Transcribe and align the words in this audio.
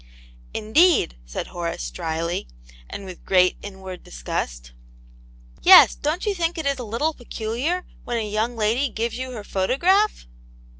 "Indeed 0.61 1.13
1" 1.25 1.27
said 1.27 1.47
Horace, 1.49 1.91
dryly, 1.91 2.47
and 2.89 3.05
with 3.05 3.23
great 3.23 3.55
inward 3.61 4.03
disgust." 4.03 4.71
Yes; 5.61 5.93
don't 5.93 6.25
you 6.25 6.33
think 6.33 6.57
it 6.57 6.65
is 6.65 6.79
a 6.79 6.83
little 6.83 7.13
particular 7.13 7.85
when 8.03 8.17
a 8.17 8.27
young 8.27 8.57
lady 8.57 8.89
gives 8.89 9.19
you 9.19 9.29
her 9.33 9.43
photograph 9.43 10.25